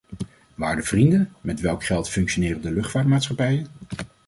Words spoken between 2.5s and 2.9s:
de